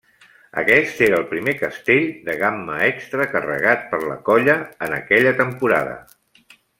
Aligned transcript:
Aquest 0.61 1.01
era 1.07 1.17
el 1.19 1.25
primer 1.33 1.53
castell 1.59 2.07
de 2.31 2.35
gamma 2.41 2.77
extra 2.87 3.27
carregat 3.35 3.85
per 3.95 4.01
la 4.07 4.17
colla 4.31 4.57
en 4.87 4.97
aquella 5.01 5.35
temporada. 5.47 5.95